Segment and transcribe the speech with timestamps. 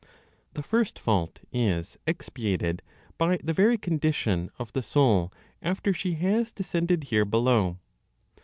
[0.55, 2.81] The first fault is expiated
[3.19, 5.31] by the very condition of the soul
[5.61, 7.77] after she has descended here below.